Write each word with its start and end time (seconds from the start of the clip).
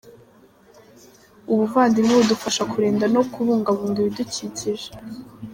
Ubuvandimwe 1.51 2.13
budufasha 2.19 2.63
kurinda 2.71 3.05
no 3.15 3.21
kubungabunga 3.31 3.97
ibidukikije. 3.99 4.89